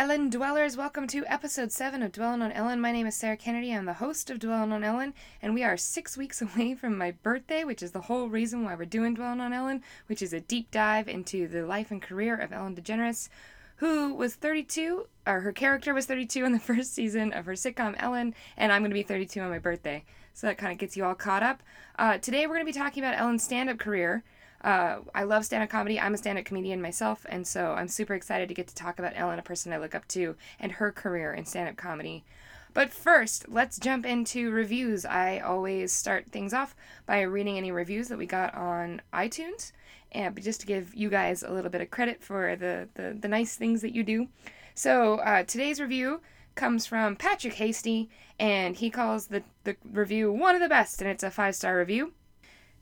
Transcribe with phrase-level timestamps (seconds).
[0.00, 0.78] Ellen Dwellers.
[0.78, 2.80] Welcome to episode 7 of Dwelling on Ellen.
[2.80, 3.70] My name is Sarah Kennedy.
[3.70, 7.10] I'm the host of Dwelling on Ellen, and we are six weeks away from my
[7.10, 10.40] birthday, which is the whole reason why we're doing Dwelling on Ellen, which is a
[10.40, 13.28] deep dive into the life and career of Ellen DeGeneres,
[13.76, 17.94] who was 32, or her character was 32 in the first season of her sitcom
[17.98, 20.02] Ellen, and I'm going to be 32 on my birthday.
[20.32, 21.62] So that kind of gets you all caught up.
[21.98, 24.24] Uh, today we're going to be talking about Ellen's stand up career.
[24.62, 25.98] Uh, I love stand up comedy.
[25.98, 28.98] I'm a stand up comedian myself, and so I'm super excited to get to talk
[28.98, 32.24] about Ellen, a person I look up to, and her career in stand up comedy.
[32.72, 35.04] But first, let's jump into reviews.
[35.04, 39.72] I always start things off by reading any reviews that we got on iTunes,
[40.12, 43.28] and just to give you guys a little bit of credit for the, the, the
[43.28, 44.28] nice things that you do.
[44.74, 46.20] So uh, today's review
[46.54, 51.10] comes from Patrick Hasty, and he calls the, the review one of the best, and
[51.10, 52.12] it's a five star review.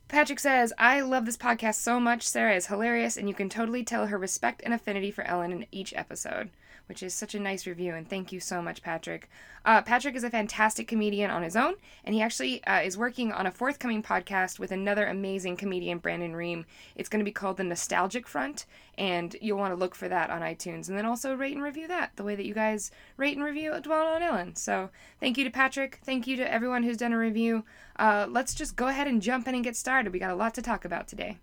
[0.09, 2.27] Patrick says, I love this podcast so much.
[2.27, 5.67] Sarah is hilarious, and you can totally tell her respect and affinity for Ellen in
[5.71, 6.49] each episode,
[6.89, 9.29] which is such a nice review, and thank you so much, Patrick.
[9.63, 13.31] Uh, Patrick is a fantastic comedian on his own, and he actually uh, is working
[13.31, 16.65] on a forthcoming podcast with another amazing comedian, Brandon Ream.
[16.95, 18.65] It's going to be called The Nostalgic Front,
[18.97, 21.87] and you'll want to look for that on iTunes, and then also rate and review
[21.87, 24.55] that the way that you guys rate and review Dwell on Ellen.
[24.55, 25.99] So thank you to Patrick.
[26.03, 27.65] Thank you to everyone who's done a review.
[27.97, 30.11] Uh, let's just go ahead and jump in and get started.
[30.11, 31.37] We got a lot to talk about today.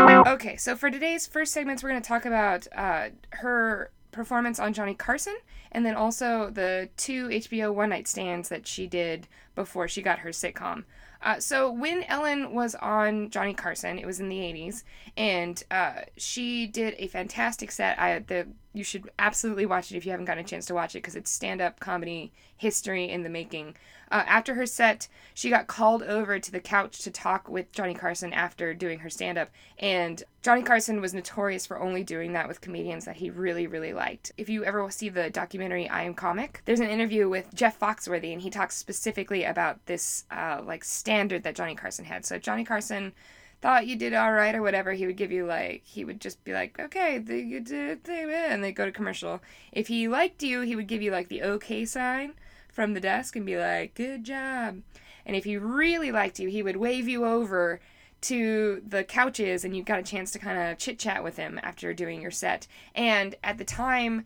[0.00, 4.72] Okay, so for today's first segments, we're going to talk about uh, her performance on
[4.72, 5.36] Johnny Carson
[5.72, 10.20] and then also the two HBO one night stands that she did before she got
[10.20, 10.84] her sitcom.
[11.22, 14.84] Uh, so when Ellen was on Johnny Carson, it was in the 80s,
[15.16, 17.98] and uh, she did a fantastic set.
[17.98, 20.94] I the you should absolutely watch it if you haven't gotten a chance to watch
[20.94, 23.74] it because it's stand up comedy history in the making.
[24.12, 27.94] Uh, after her set, she got called over to the couch to talk with Johnny
[27.94, 29.50] Carson after doing her stand up.
[29.78, 33.92] And Johnny Carson was notorious for only doing that with comedians that he really, really
[33.92, 34.32] liked.
[34.38, 38.32] If you ever see the documentary I Am Comic, there's an interview with Jeff Foxworthy,
[38.32, 42.24] and he talks specifically about this uh, like standard that Johnny Carson had.
[42.24, 43.12] So Johnny Carson
[43.60, 46.42] thought you did all right or whatever, he would give you like he would just
[46.42, 49.42] be like, okay, the, you did, the, and they go to commercial.
[49.72, 52.32] If he liked you, he would give you like the okay sign
[52.68, 54.80] from the desk and be like, good job.
[55.26, 57.78] And if he really liked you, he would wave you over
[58.22, 61.58] to the couches and you got a chance to kind of chit chat with him
[61.62, 62.66] after doing your set.
[62.94, 64.24] And at the time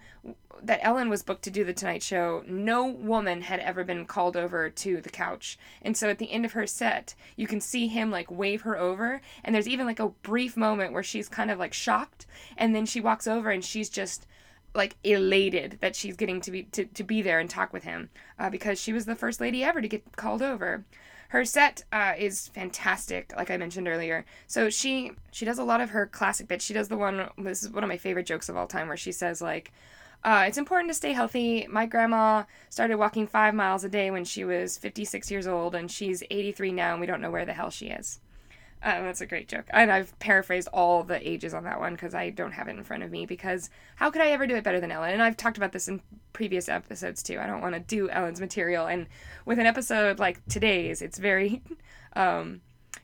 [0.63, 4.37] that Ellen was booked to do the Tonight Show, no woman had ever been called
[4.37, 5.59] over to the couch.
[5.83, 8.79] And so at the end of her set, you can see him like wave her
[8.79, 9.21] over.
[9.43, 12.27] And there's even like a brief moment where she's kind of like shocked.
[12.57, 14.27] And then she walks over and she's just
[14.75, 18.11] like elated that she's getting to be to, to be there and talk with him
[18.39, 20.85] uh, because she was the first lady ever to get called over
[21.35, 25.81] her set uh, is fantastic like i mentioned earlier so she she does a lot
[25.81, 28.49] of her classic bits she does the one this is one of my favorite jokes
[28.49, 29.73] of all time where she says like
[30.23, 31.67] uh, it's important to stay healthy.
[31.69, 35.91] My grandma started walking five miles a day when she was 56 years old, and
[35.91, 38.21] she's 83 now, and we don't know where the hell she is.
[38.85, 39.65] Uh, that's a great joke.
[39.71, 42.85] And I've paraphrased all the ages on that one because I don't have it in
[42.85, 43.25] front of me.
[43.25, 45.15] Because how could I ever do it better than Ellen?
[45.15, 46.03] And I've talked about this in
[46.35, 47.41] previous episodes too.
[47.41, 48.87] I don't want to do Ellen's material.
[48.87, 49.07] And
[49.47, 51.63] with an episode like today's, it's very
[52.15, 52.61] um,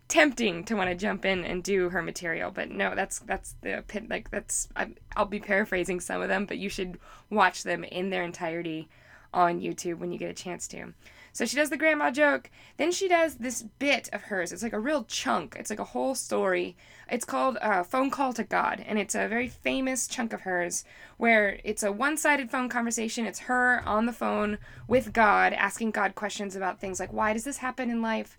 [0.09, 2.51] tempting to want to jump in and do her material.
[2.51, 4.11] But no, that's that's the pit.
[4.11, 6.99] Like that's I, I'll be paraphrasing some of them, but you should
[7.31, 8.91] watch them in their entirety
[9.33, 10.93] on YouTube when you get a chance to.
[11.33, 12.51] So she does the grandma joke.
[12.77, 14.53] Then she does this bit of hers.
[14.53, 15.57] It's like a real chunk.
[15.59, 16.77] It's like a whole story.
[17.11, 18.85] It's called uh, Phone Call to God.
[18.87, 20.85] And it's a very famous chunk of hers
[21.19, 23.27] where it's a one sided phone conversation.
[23.27, 24.59] It's her on the phone
[24.89, 28.37] with God, asking God questions about things like, why does this happen in life?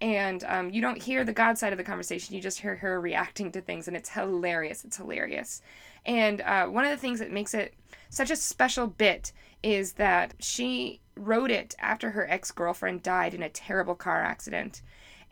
[0.00, 2.34] And um, you don't hear the God side of the conversation.
[2.34, 3.88] You just hear her reacting to things.
[3.88, 4.84] And it's hilarious.
[4.84, 5.62] It's hilarious.
[6.04, 7.74] And uh, one of the things that makes it
[8.10, 9.32] such a special bit
[9.64, 14.82] is that she wrote it after her ex-girlfriend died in a terrible car accident.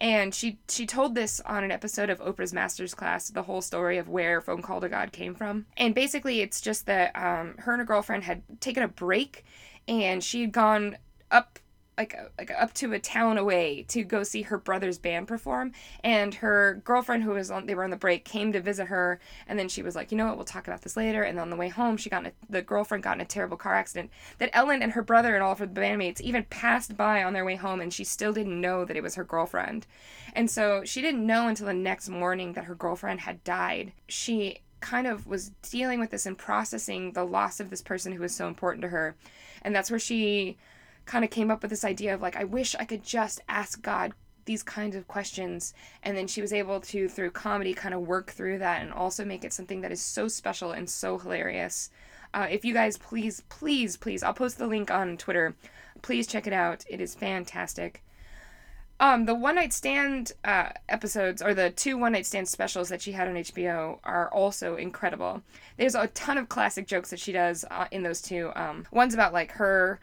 [0.00, 3.98] And she she told this on an episode of Oprah's Masters class, the whole story
[3.98, 5.66] of where Phone Call to God came from.
[5.76, 9.44] And basically, it's just that um, her and her girlfriend had taken a break,
[9.86, 10.96] and she had gone
[11.30, 11.60] up
[11.98, 15.72] like uh, like up to a town away to go see her brother's band perform.
[16.02, 19.20] And her girlfriend who was on they were on the break came to visit her.
[19.46, 20.36] And then she was like you know what?
[20.36, 21.22] We'll talk about this later.
[21.22, 23.74] And on the way home she got a, the girlfriend got in a terrible car
[23.74, 27.32] accident that Ellen and her brother and all of her bandmates even passed by on
[27.32, 29.86] their way home and she still didn't know that it was her girlfriend.
[30.34, 33.92] And so she didn't know until the next morning that her girlfriend had died.
[34.08, 38.20] She kind of was dealing with this and processing the loss of this person who
[38.20, 39.14] was so important to her.
[39.62, 40.58] And that's where she
[41.06, 43.82] kind of came up with this idea of like, I wish I could just ask
[43.82, 44.12] God
[44.44, 45.74] these kinds of questions.
[46.02, 49.24] And then she was able to, through comedy, kind of work through that and also
[49.24, 51.90] make it something that is so special and so hilarious.
[52.34, 55.54] Uh, if you guys please, please, please, I'll post the link on Twitter.
[56.00, 56.84] Please check it out.
[56.88, 58.02] It is fantastic.
[59.02, 63.02] Um, the one night stand uh, episodes, or the two one night stand specials that
[63.02, 65.42] she had on HBO, are also incredible.
[65.76, 68.52] There's a ton of classic jokes that she does uh, in those two.
[68.54, 69.98] Um, one's about like her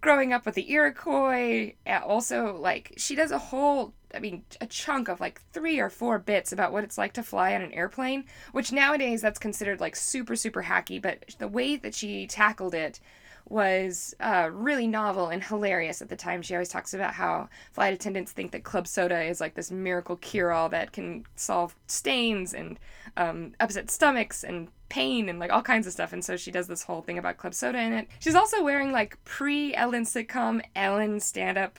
[0.00, 1.74] growing up with the Iroquois.
[1.86, 6.18] Also, like she does a whole, I mean, a chunk of like three or four
[6.18, 8.24] bits about what it's like to fly on an airplane.
[8.52, 13.00] Which nowadays that's considered like super super hacky, but the way that she tackled it
[13.48, 16.42] was uh, really novel and hilarious at the time.
[16.42, 20.16] She always talks about how flight attendants think that club soda is like this miracle
[20.16, 22.78] cure all that can solve stains and
[23.16, 26.12] um, upset stomachs and pain and like all kinds of stuff.
[26.12, 28.08] And so she does this whole thing about club soda in it.
[28.18, 31.78] She's also wearing like pre Ellen sitcom Ellen stand up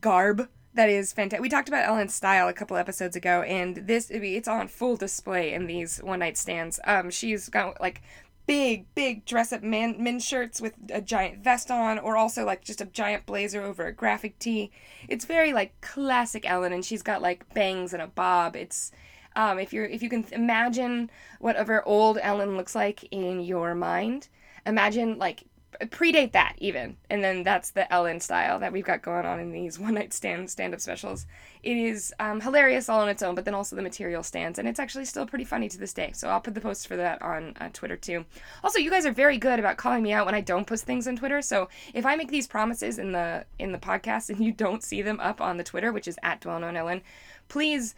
[0.00, 1.42] garb that is fantastic.
[1.42, 5.52] We talked about Ellen's style a couple episodes ago, and this it's on full display
[5.52, 6.78] in these one night stands.
[6.84, 8.02] Um, she's got like
[8.50, 12.64] big, big dress up man men's shirts with a giant vest on, or also like
[12.64, 14.72] just a giant blazer over a graphic tee.
[15.08, 18.56] It's very like classic Ellen, and she's got like bangs and a bob.
[18.56, 18.90] It's
[19.36, 24.26] um, if you're if you can imagine whatever old Ellen looks like in your mind,
[24.66, 25.44] imagine like
[25.86, 26.96] predate that even.
[27.08, 30.12] And then that's the ellen style that we've got going on in these one night
[30.12, 31.26] stand stand-up specials.
[31.62, 34.66] It is um, hilarious all on its own but then also the material stands and
[34.68, 36.12] it's actually still pretty funny to this day.
[36.12, 38.24] So i'll put the post for that on uh, twitter too.
[38.64, 41.06] Also you guys are very good about calling me out when i don't post things
[41.06, 41.42] on twitter.
[41.42, 45.02] So if i make these promises in the in the podcast and you don't see
[45.02, 47.02] them up on the twitter which is at dwell on ellen
[47.48, 47.94] please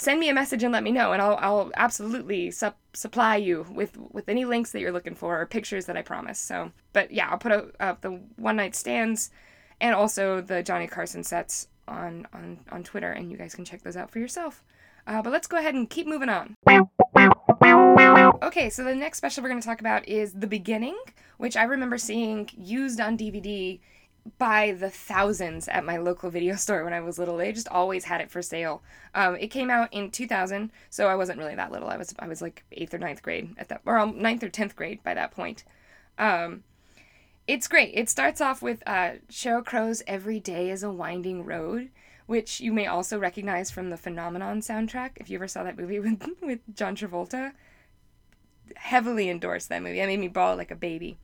[0.00, 3.66] send me a message and let me know and I'll, I'll absolutely sup- supply you
[3.70, 6.38] with with any links that you're looking for or pictures that I promise.
[6.38, 9.30] So, but yeah, I'll put up, up the one night stands
[9.80, 13.82] and also the Johnny Carson sets on on on Twitter and you guys can check
[13.82, 14.64] those out for yourself.
[15.06, 16.56] Uh, but let's go ahead and keep moving on.
[18.42, 20.96] Okay, so the next special we're going to talk about is The Beginning,
[21.38, 23.80] which I remember seeing used on DVD
[24.38, 27.36] by the thousands at my local video store when I was little.
[27.36, 28.82] They just always had it for sale.
[29.14, 31.88] Um, it came out in 2000, so I wasn't really that little.
[31.88, 34.48] I was I was like eighth or ninth grade at that, or um, ninth or
[34.48, 35.64] tenth grade by that point.
[36.18, 36.64] Um,
[37.46, 37.92] it's great.
[37.94, 41.90] It starts off with uh, Sheryl Crow's "Every Day Is a Winding Road,"
[42.26, 45.12] which you may also recognize from the Phenomenon soundtrack.
[45.16, 47.52] If you ever saw that movie with with John Travolta,
[48.76, 49.98] heavily endorsed that movie.
[49.98, 51.18] That made me bawl like a baby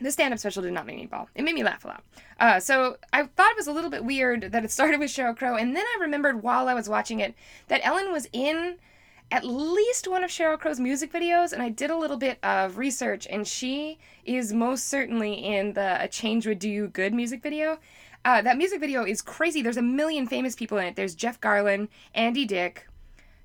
[0.00, 1.28] the stand-up special did not make me bawl.
[1.34, 2.02] It made me laugh a lot.
[2.40, 5.36] Uh, so I thought it was a little bit weird that it started with Sheryl
[5.36, 7.34] Crow, and then I remembered while I was watching it
[7.68, 8.76] that Ellen was in
[9.30, 12.76] at least one of Sheryl Crow's music videos, and I did a little bit of
[12.76, 17.42] research, and she is most certainly in the "A Change Would Do You Good" music
[17.42, 17.78] video.
[18.24, 19.62] Uh, that music video is crazy.
[19.62, 20.96] There's a million famous people in it.
[20.96, 22.86] There's Jeff Garlin, Andy Dick,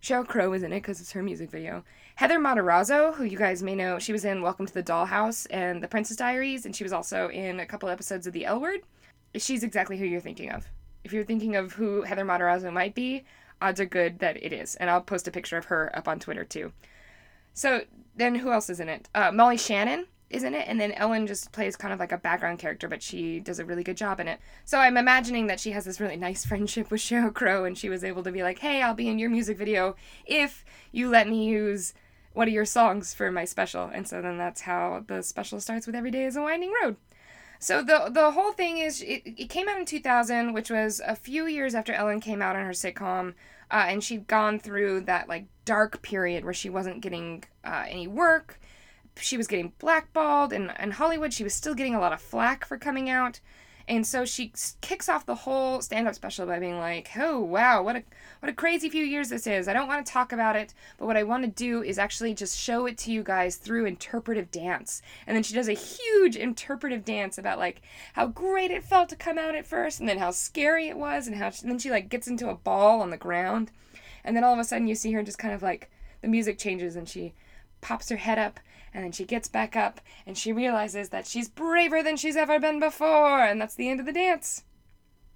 [0.01, 1.83] Sheryl Crow is in it because it's her music video.
[2.15, 5.83] Heather Matarazzo, who you guys may know, she was in Welcome to the Dollhouse and
[5.83, 8.81] The Princess Diaries, and she was also in a couple episodes of The L Word.
[9.35, 10.67] She's exactly who you're thinking of.
[11.03, 13.25] If you're thinking of who Heather Matarazzo might be,
[13.61, 14.75] odds are good that it is.
[14.75, 16.71] And I'll post a picture of her up on Twitter too.
[17.53, 17.81] So
[18.15, 19.09] then who else is in it?
[19.13, 22.17] Uh, Molly Shannon is in it, and then Ellen just plays kind of like a
[22.17, 24.39] background character, but she does a really good job in it.
[24.63, 27.89] So I'm imagining that she has this really nice friendship with Sheryl Crow, and she
[27.89, 29.95] was able to be like, "Hey, I'll be in your music video
[30.25, 31.93] if you let me use
[32.33, 35.87] one of your songs for my special." And so then that's how the special starts
[35.87, 36.97] with "Every Day Is a Winding Road."
[37.59, 41.15] So the the whole thing is it, it came out in 2000, which was a
[41.15, 43.33] few years after Ellen came out on her sitcom,
[43.71, 48.07] uh, and she'd gone through that like dark period where she wasn't getting uh, any
[48.07, 48.59] work
[49.21, 52.65] she was getting blackballed and in Hollywood she was still getting a lot of flack
[52.65, 53.39] for coming out.
[53.89, 57.95] And so she kicks off the whole stand-up special by being like, "Oh wow, what
[57.95, 58.03] a
[58.39, 59.67] what a crazy few years this is.
[59.67, 62.35] I don't want to talk about it, but what I want to do is actually
[62.35, 66.35] just show it to you guys through interpretive dance." And then she does a huge
[66.35, 67.81] interpretive dance about like
[68.13, 71.25] how great it felt to come out at first, and then how scary it was,
[71.25, 73.71] and how she, and then she like gets into a ball on the ground,
[74.23, 75.89] and then all of a sudden you see her just kind of like
[76.21, 77.33] the music changes and she
[77.81, 78.59] pops her head up
[78.93, 82.59] and then she gets back up and she realizes that she's braver than she's ever
[82.59, 84.63] been before, and that's the end of the dance.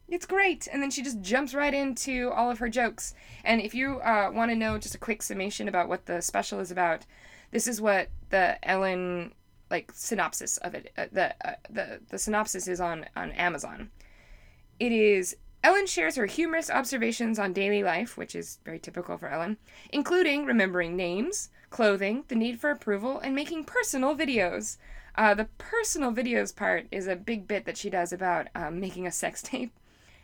[0.09, 0.67] It's great.
[0.71, 3.13] And then she just jumps right into all of her jokes.
[3.43, 6.59] And if you uh, want to know just a quick summation about what the special
[6.59, 7.05] is about,
[7.51, 9.33] this is what the Ellen
[9.69, 13.89] like synopsis of it uh, the uh, the the synopsis is on on Amazon.
[14.79, 19.29] It is Ellen shares her humorous observations on daily life, which is very typical for
[19.29, 19.57] Ellen,
[19.91, 24.77] including remembering names, clothing, the need for approval, and making personal videos.
[25.15, 29.05] Uh, the personal videos part is a big bit that she does about um, making
[29.05, 29.73] a sex tape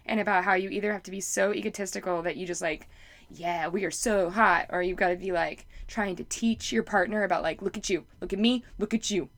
[0.05, 2.87] and about how you either have to be so egotistical that you just like
[3.31, 4.67] yeah, we are so hot.
[4.69, 7.89] Or you've got to be like trying to teach your partner about like, look at
[7.89, 9.29] you, look at me, look at you.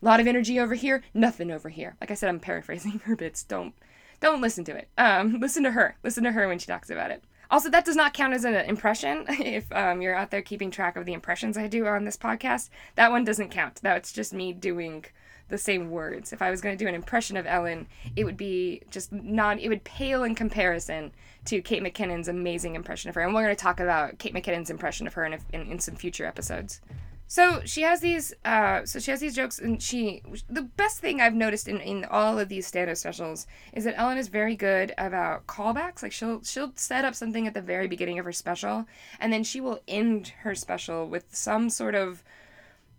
[0.00, 1.96] A lot of energy over here, nothing over here.
[2.00, 3.44] Like I said, I'm paraphrasing her bits.
[3.44, 3.74] Don't
[4.20, 4.88] don't listen to it.
[4.96, 5.96] Um, listen to her.
[6.02, 7.22] Listen to her when she talks about it.
[7.54, 9.26] Also, that does not count as an impression.
[9.38, 12.68] If um, you're out there keeping track of the impressions I do on this podcast,
[12.96, 13.78] that one doesn't count.
[13.80, 15.04] That's just me doing
[15.50, 16.32] the same words.
[16.32, 19.60] If I was going to do an impression of Ellen, it would be just not,
[19.60, 21.12] it would pale in comparison
[21.44, 23.20] to Kate McKinnon's amazing impression of her.
[23.20, 25.78] And we're going to talk about Kate McKinnon's impression of her in, a, in, in
[25.78, 26.80] some future episodes.
[27.26, 31.20] So she has these, uh, so she has these jokes, and she, the best thing
[31.20, 34.92] I've noticed in, in all of these stand-up specials is that Ellen is very good
[34.98, 36.02] about callbacks.
[36.02, 38.86] Like she'll she'll set up something at the very beginning of her special,
[39.18, 42.22] and then she will end her special with some sort of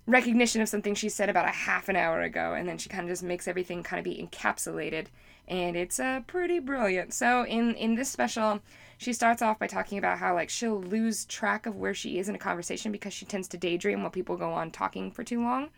[0.08, 3.04] recognition of something she said about a half an hour ago, and then she kind
[3.04, 5.06] of just makes everything kind of be encapsulated,
[5.48, 7.14] and it's uh, pretty brilliant.
[7.14, 8.60] So in in this special,
[8.98, 12.30] she starts off by talking about how like she'll lose track of where she is
[12.30, 15.42] in a conversation because she tends to daydream while people go on talking for too
[15.42, 15.70] long.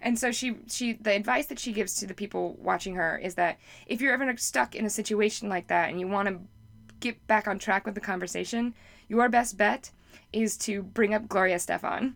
[0.00, 3.36] And so she she the advice that she gives to the people watching her is
[3.36, 6.38] that if you're ever stuck in a situation like that and you want to
[7.00, 8.74] get back on track with the conversation,
[9.08, 9.90] your best bet
[10.32, 12.14] is to bring up Gloria Estefan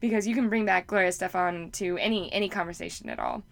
[0.00, 3.42] because you can bring back Gloria Estefan to any any conversation at all.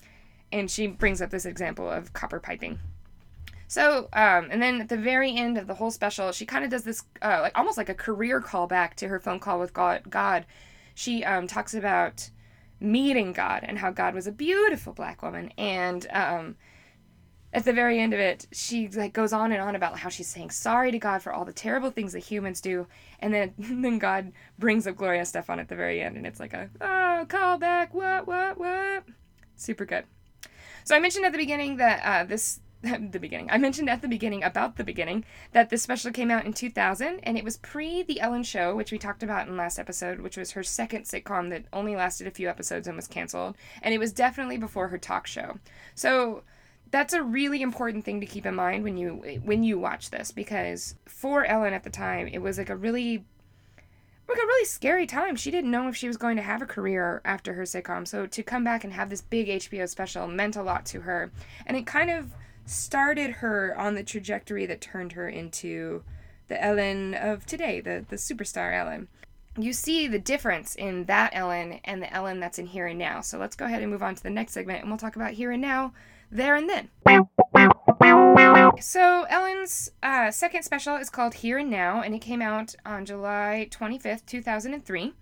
[0.53, 2.79] And she brings up this example of copper piping.
[3.69, 6.71] So, um, and then at the very end of the whole special, she kind of
[6.71, 10.03] does this, uh, like almost like a career callback to her phone call with God.
[10.09, 10.47] God,
[10.95, 12.31] she um, talks about
[12.79, 16.57] meeting God and how God was a beautiful black woman, and um,
[17.53, 20.29] at the very end of it, she like goes on and on about how she's
[20.29, 22.87] saying sorry to God for all the terrible things that humans do,
[23.19, 26.53] and then then God brings up Gloria Estefan at the very end, and it's like
[26.53, 29.05] a oh callback, what what what,
[29.57, 30.05] super good.
[30.85, 32.61] So I mentioned at the beginning that uh, this
[33.11, 33.49] the beginning.
[33.51, 37.21] I mentioned at the beginning about the beginning that this special came out in 2000
[37.23, 40.37] and it was pre The Ellen Show, which we talked about in last episode, which
[40.37, 43.57] was her second sitcom that only lasted a few episodes and was canceled.
[43.83, 45.59] And it was definitely before her talk show.
[45.95, 46.43] So
[46.91, 50.31] that's a really important thing to keep in mind when you when you watch this
[50.31, 53.25] because for Ellen at the time, it was like a really
[54.29, 55.37] like a really scary time.
[55.37, 58.07] She didn't know if she was going to have a career after her sitcom.
[58.07, 61.31] So to come back and have this big HBO special meant a lot to her.
[61.65, 62.33] And it kind of
[62.67, 66.03] started her on the trajectory that turned her into
[66.49, 69.09] the Ellen of today, the, the superstar Ellen.
[69.59, 73.21] You see the difference in that Ellen and the Ellen that's in Here and Now.
[73.23, 75.33] So let's go ahead and move on to the next segment and we'll talk about
[75.33, 75.93] Here and Now,
[76.31, 76.91] there and then.
[78.81, 83.07] So, Ellen's uh, second special is called Here and Now, and it came out on
[83.07, 85.15] July 25th, 2003.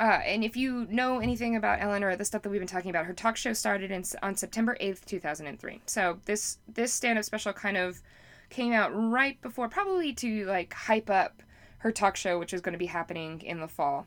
[0.00, 2.90] Uh, and if you know anything about Ellen or the stuff that we've been talking
[2.90, 5.80] about, her talk show started in, on September 8th, 2003.
[5.86, 8.00] So this this stand-up special kind of
[8.48, 11.42] came out right before, probably to like hype up
[11.78, 14.06] her talk show, which is going to be happening in the fall.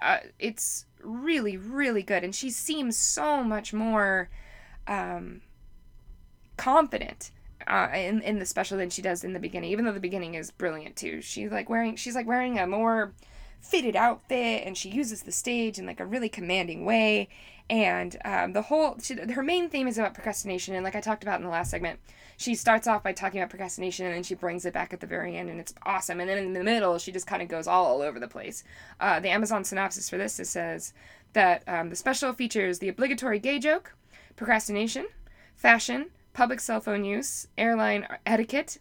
[0.00, 4.28] Uh, it's really, really good, and she seems so much more
[4.86, 5.40] um,
[6.56, 7.32] confident
[7.66, 9.70] uh, in in the special than she does in the beginning.
[9.70, 11.20] Even though the beginning is brilliant too.
[11.20, 13.12] She's like wearing she's like wearing a more
[13.62, 17.28] fitted outfit and she uses the stage in like a really commanding way.
[17.70, 21.22] And um, the whole she, her main theme is about procrastination and like i talked
[21.22, 22.00] about in the last segment
[22.36, 25.06] she starts off by talking about procrastination and then she brings it back at the
[25.06, 26.18] very end and it's awesome.
[26.20, 28.64] And then in the middle she just kind of goes all, all over the place.
[29.00, 30.92] Uh, the amazon synopsis for this it says
[31.32, 33.94] that um, the special features the obligatory gay joke
[34.36, 35.06] procrastination
[35.54, 38.78] fashion public cell phone use airline etiquette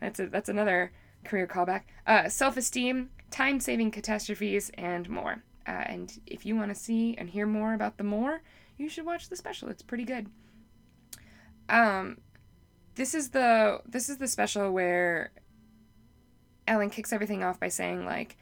[0.00, 0.90] that's a, that's another
[1.24, 5.42] career callback uh, self-esteem time saving catastrophes, and more.
[5.66, 8.42] Uh, and if you want to see and hear more about the more,
[8.78, 9.68] you should watch the special.
[9.68, 10.28] It's pretty good.
[11.68, 12.18] Um,
[12.94, 15.32] this is the this is the special where
[16.68, 18.36] Ellen kicks everything off by saying like,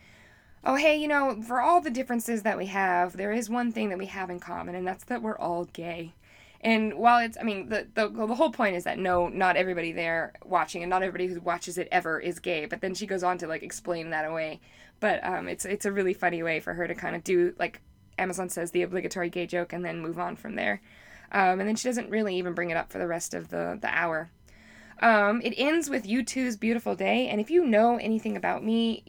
[0.62, 3.88] "Oh hey, you know, for all the differences that we have, there is one thing
[3.88, 6.12] that we have in common, and that's that we're all gay."
[6.62, 9.90] And while it's, I mean, the, the the whole point is that no, not everybody
[9.90, 12.66] there watching, and not everybody who watches it ever is gay.
[12.66, 14.60] But then she goes on to like explain that away.
[15.00, 17.80] But um, it's it's a really funny way for her to kind of do like
[18.16, 20.80] Amazon says the obligatory gay joke and then move on from there.
[21.32, 23.76] Um, and then she doesn't really even bring it up for the rest of the
[23.80, 24.30] the hour.
[25.00, 29.02] Um, it ends with U2's Beautiful Day, and if you know anything about me,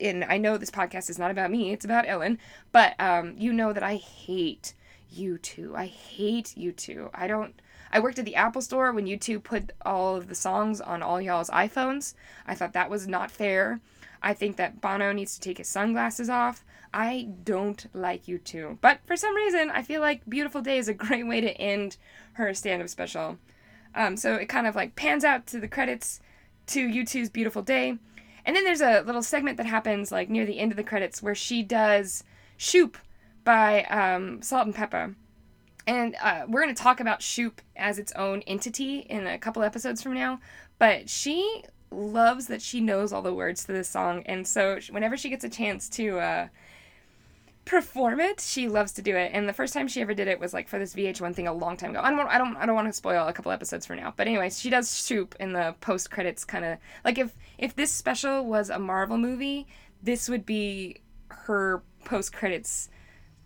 [0.00, 2.38] and I know this podcast is not about me, it's about Ellen,
[2.70, 4.74] but um, you know that I hate
[5.16, 5.74] U2.
[5.74, 7.10] I hate U2.
[7.14, 7.60] I don't.
[7.92, 11.20] I worked at the Apple store when U2 put all of the songs on all
[11.20, 12.14] y'all's iPhones.
[12.46, 13.80] I thought that was not fair.
[14.22, 16.64] I think that Bono needs to take his sunglasses off.
[16.92, 18.78] I don't like U2.
[18.80, 21.96] But for some reason, I feel like Beautiful Day is a great way to end
[22.34, 23.38] her stand up special.
[23.94, 26.20] Um, so it kind of like pans out to the credits
[26.68, 27.98] to U2's Beautiful Day.
[28.44, 31.22] and then there's a little segment that happens like near the end of the credits
[31.22, 32.24] where she does
[32.56, 32.96] Shoop
[33.44, 35.14] by um, Salt-N-Pepa.
[35.86, 39.62] And uh, we're going to talk about Shoop as its own entity in a couple
[39.62, 40.40] episodes from now.
[40.78, 44.22] But she loves that she knows all the words to this song.
[44.26, 46.48] And so whenever she gets a chance to uh,
[47.64, 49.30] perform it, she loves to do it.
[49.34, 51.52] And the first time she ever did it was like for this VH1 thing a
[51.52, 52.00] long time ago.
[52.02, 54.12] I don't I don't I don't want to spoil a couple episodes for now.
[54.16, 57.92] But anyways, she does Shoop in the post credits kind of like if if this
[57.92, 59.66] special was a Marvel movie,
[60.02, 62.88] this would be her post credits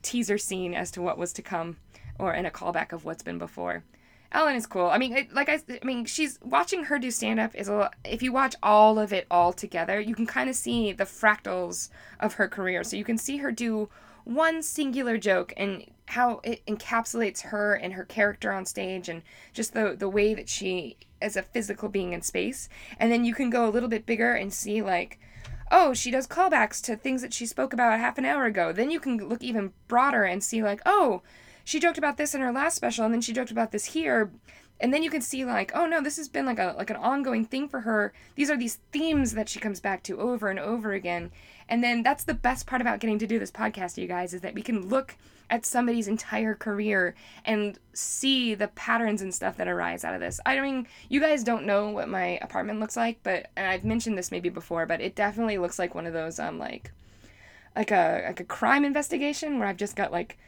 [0.05, 1.79] teaser scene as to what was to come
[2.19, 3.83] or in a callback of what's been before.
[4.31, 4.87] Ellen is cool.
[4.87, 7.91] I mean, it, like I, I mean, she's watching her do stand up is a.
[8.05, 11.89] If you watch all of it all together, you can kind of see the fractals
[12.19, 12.83] of her career.
[12.83, 13.89] So you can see her do
[14.25, 19.73] one singular joke and how it encapsulates her and her character on stage and just
[19.73, 22.69] the the way that she as a physical being in space.
[22.99, 25.21] And then you can go a little bit bigger and see like
[25.71, 28.73] oh, she does callbacks to things that she spoke about half an hour ago.
[28.73, 31.23] Then you can look even broader and see like, oh,
[31.65, 34.31] she joked about this in her last special and then she joked about this here.
[34.81, 36.97] And then you can see like oh no this has been like a like an
[36.97, 38.13] ongoing thing for her.
[38.35, 41.31] These are these themes that she comes back to over and over again
[41.69, 44.41] and then that's the best part about getting to do this podcast you guys is
[44.43, 45.17] that we can look
[45.51, 50.41] at somebody's entire career and see the patterns and stuff that arise out of this.
[50.47, 54.31] I mean you guys don't know what my apartment looks like but i've mentioned this
[54.31, 56.93] maybe before but it definitely looks like one of those um like
[57.77, 60.39] like a like a crime investigation where i've just got like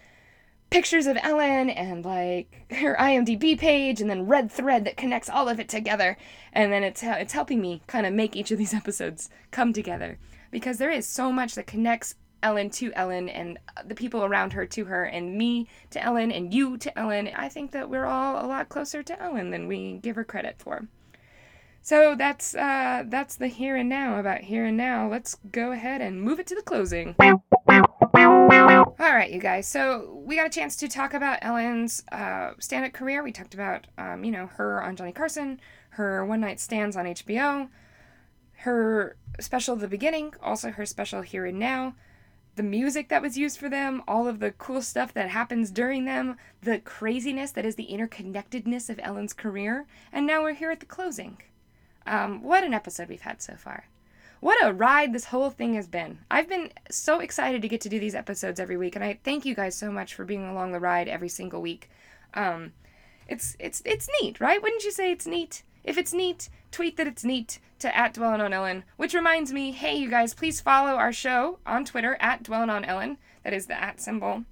[0.71, 5.49] pictures of Ellen and like her IMDb page and then red thread that connects all
[5.49, 6.17] of it together
[6.53, 10.19] and then it's it's helping me kind of make each of these episodes come together
[10.51, 14.67] because there is so much that connects Ellen to Ellen and the people around her
[14.67, 17.29] to her and me to Ellen and you to Ellen.
[17.35, 20.57] I think that we're all a lot closer to Ellen than we give her credit
[20.59, 20.87] for.
[21.83, 25.09] So that's uh, that's the here and now about here and now.
[25.09, 27.15] Let's go ahead and move it to the closing.
[28.99, 29.67] All right, you guys.
[29.67, 33.23] So we got a chance to talk about Ellen's uh, stand-up career.
[33.23, 37.69] We talked about, um, you know, her on Johnny Carson, her one-night stands on HBO,
[38.59, 41.95] her special The Beginning, also her special Here and Now,
[42.57, 46.05] the music that was used for them, all of the cool stuff that happens during
[46.05, 50.81] them, the craziness that is the interconnectedness of Ellen's career, and now we're here at
[50.81, 51.39] the closing.
[52.07, 53.87] Um, what an episode we've had so far
[54.41, 56.19] what a ride this whole thing has been.
[56.31, 59.45] I've been so excited to get to do these episodes every week, and I thank
[59.45, 61.91] you guys so much for being along the ride every single week.
[62.35, 62.73] Um,
[63.29, 64.63] it's it's it's neat, right?
[64.63, 65.63] Wouldn't you say it's neat?
[65.85, 68.85] If it's neat, tweet that it's neat to at Dwellin' on Ellen.
[68.97, 72.85] Which reminds me, hey you guys, please follow our show on Twitter at Dwellin' on
[72.85, 73.19] Ellen.
[73.45, 74.45] That is the at symbol.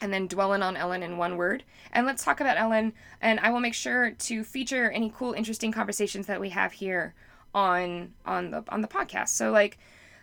[0.00, 1.64] And then dwelling on Ellen in one word.
[1.92, 2.92] And let's talk about Ellen.
[3.22, 7.14] And I will make sure to feature any cool, interesting conversations that we have here
[7.56, 9.30] on on the on the podcast.
[9.30, 9.78] So like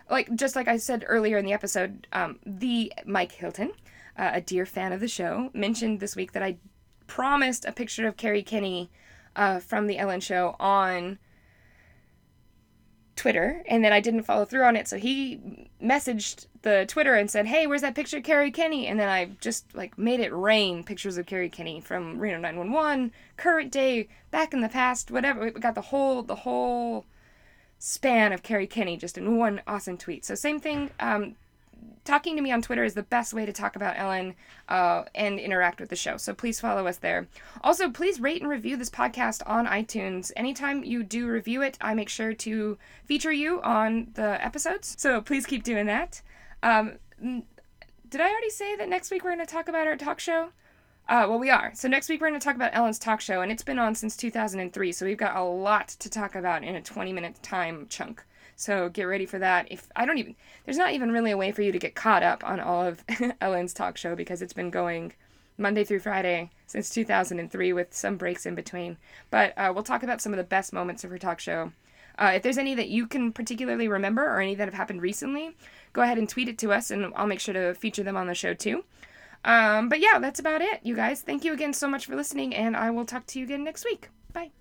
[0.10, 3.72] like just like I said earlier in the episode, um, the Mike Hilton,
[4.17, 6.58] uh, a dear fan of the show, mentioned this week that I
[7.08, 8.91] promised a picture of Kerri Kenney
[9.36, 11.17] uh, from the Ellen Show on
[13.15, 14.88] Twitter, and then I didn't follow through on it.
[14.88, 19.00] So he messaged the Twitter and said, "Hey, where's that picture of Kerri Kenney?" And
[19.00, 23.72] then I just like made it rain pictures of Kerri Kenney from Reno 911, current
[23.72, 25.46] day, back in the past, whatever.
[25.46, 27.06] We got the whole the whole
[27.86, 30.24] span of Kerri Kenney just in one awesome tweet.
[30.24, 30.89] So same thing.
[31.02, 31.36] Um,
[32.06, 34.36] talking to me on Twitter is the best way to talk about Ellen
[34.69, 36.15] uh, and interact with the show.
[36.15, 37.28] So please follow us there.
[37.62, 40.32] Also, please rate and review this podcast on iTunes.
[40.38, 44.96] Anytime you do review it, I make sure to feature you on the episodes.
[44.98, 46.22] So please keep doing that.
[46.63, 50.22] Um, did I already say that next week we're going to talk about our talk
[50.22, 50.52] show?
[51.08, 51.72] Uh, well, we are.
[51.76, 53.94] So next week we're going to talk about Ellen's talk show, and it's been on
[53.94, 57.88] since 2003, so we've got a lot to talk about in a 20 minute time
[57.89, 58.24] chunk.
[58.56, 59.68] So get ready for that.
[59.70, 62.24] If I don't even, there's not even really a way for you to get caught
[62.24, 63.04] up on all of
[63.42, 65.12] Ellen's talk show because it's been going
[65.58, 68.98] Monday through Friday since 2003 with some breaks in between.
[69.30, 71.74] But uh, we'll talk about some of the best moments of her talk show.
[72.18, 75.56] Uh, if there's any that you can particularly remember or any that have happened recently,
[75.92, 78.28] go ahead and tweet it to us, and I'll make sure to feature them on
[78.28, 78.84] the show too.
[79.46, 81.22] Um, but yeah, that's about it, you guys.
[81.22, 83.86] Thank you again so much for listening, and I will talk to you again next
[83.86, 84.10] week.
[84.32, 84.52] Bye.